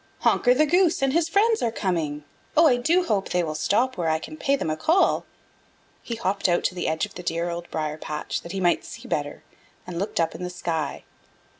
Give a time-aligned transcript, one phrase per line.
[0.21, 2.23] "Honker the Goose and his friends are coming.
[2.57, 5.27] Oh, I do hope they will stop where I can pay them a call."
[6.01, 8.83] He hopped out to the edge of the dear Old Briar patch that he might
[8.83, 9.43] see better,
[9.85, 11.03] and looked up in the sky.